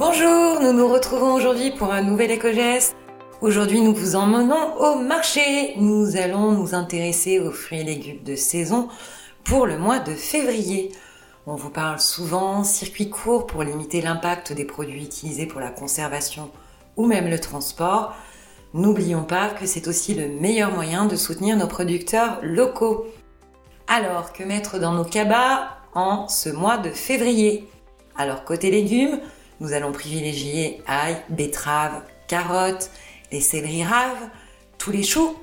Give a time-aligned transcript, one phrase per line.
[0.00, 2.96] Bonjour, nous nous retrouvons aujourd'hui pour un nouvel éco-geste.
[3.42, 5.74] Aujourd'hui, nous vous emmenons au marché.
[5.76, 8.88] Nous allons nous intéresser aux fruits et légumes de saison
[9.44, 10.90] pour le mois de février.
[11.46, 16.50] On vous parle souvent circuit court pour limiter l'impact des produits utilisés pour la conservation
[16.96, 18.14] ou même le transport.
[18.72, 23.04] N'oublions pas que c'est aussi le meilleur moyen de soutenir nos producteurs locaux.
[23.86, 27.68] Alors, que mettre dans nos cabas en ce mois de février?
[28.16, 29.20] Alors, côté légumes,
[29.60, 32.90] nous allons privilégier ail, betterave, carottes,
[33.30, 34.28] les céleri raves,
[34.78, 35.36] tous les choux,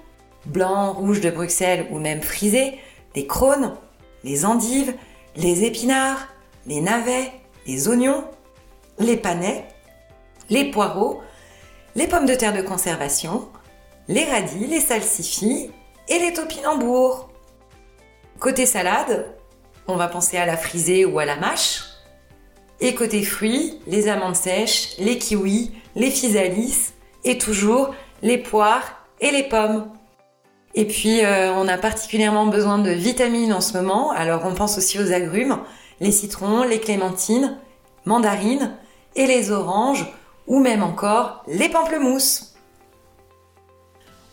[0.46, 2.80] blancs, rouges de Bruxelles ou même frisés,
[3.16, 3.76] les crônes,
[4.24, 4.94] les endives,
[5.36, 6.28] les épinards,
[6.66, 7.32] les navets,
[7.66, 8.26] les oignons,
[9.00, 9.68] les panais,
[10.50, 11.22] les poireaux,
[11.96, 13.48] les pommes de terre de conservation,
[14.08, 15.72] les radis, les salsifis
[16.08, 17.30] et les topinambours.
[18.40, 19.36] Côté salade,
[19.88, 21.87] on va penser à la frisée ou à la mâche.
[22.80, 29.32] Et côté fruits, les amandes sèches, les kiwis, les physalis et toujours les poires et
[29.32, 29.88] les pommes.
[30.76, 34.78] Et puis euh, on a particulièrement besoin de vitamines en ce moment, alors on pense
[34.78, 35.58] aussi aux agrumes,
[36.00, 37.58] les citrons, les clémentines,
[38.06, 38.78] mandarines
[39.16, 40.06] et les oranges
[40.46, 42.54] ou même encore les pamplemousses.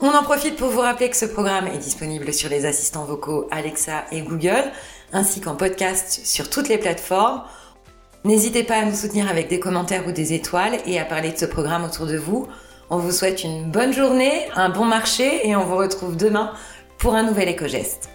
[0.00, 3.48] On en profite pour vous rappeler que ce programme est disponible sur les assistants vocaux
[3.50, 4.70] Alexa et Google,
[5.12, 7.42] ainsi qu'en podcast sur toutes les plateformes.
[8.24, 11.36] N'hésitez pas à nous soutenir avec des commentaires ou des étoiles et à parler de
[11.36, 12.48] ce programme autour de vous.
[12.88, 16.54] On vous souhaite une bonne journée, un bon marché et on vous retrouve demain
[16.96, 18.13] pour un nouvel éco-geste.